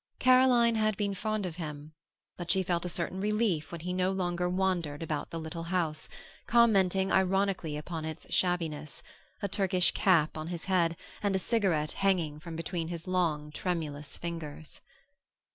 [0.17, 1.93] Caroline had been fond of him,
[2.35, 6.09] but she felt a certain relief when he no longer wandered about the little house,
[6.47, 9.03] commenting ironically upon its shabbiness,
[9.43, 14.17] a Turkish cap on his head and a cigarette hanging from between his long, tremulous
[14.17, 14.81] fingers.